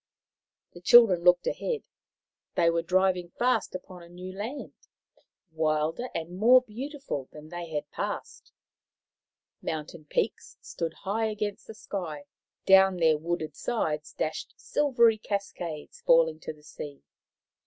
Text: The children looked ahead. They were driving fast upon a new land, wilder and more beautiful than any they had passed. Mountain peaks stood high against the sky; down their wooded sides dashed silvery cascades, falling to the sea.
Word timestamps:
The 0.73 0.81
children 0.81 1.23
looked 1.23 1.45
ahead. 1.45 1.83
They 2.55 2.71
were 2.71 2.81
driving 2.81 3.29
fast 3.37 3.75
upon 3.75 4.01
a 4.01 4.09
new 4.09 4.35
land, 4.35 4.73
wilder 5.51 6.09
and 6.15 6.35
more 6.39 6.63
beautiful 6.63 7.29
than 7.31 7.53
any 7.53 7.67
they 7.67 7.69
had 7.75 7.91
passed. 7.91 8.51
Mountain 9.61 10.05
peaks 10.05 10.57
stood 10.59 10.93
high 11.03 11.27
against 11.27 11.67
the 11.67 11.75
sky; 11.75 12.25
down 12.65 12.97
their 12.97 13.19
wooded 13.19 13.55
sides 13.55 14.13
dashed 14.13 14.55
silvery 14.57 15.19
cascades, 15.19 16.01
falling 16.03 16.39
to 16.39 16.51
the 16.51 16.63
sea. 16.63 17.03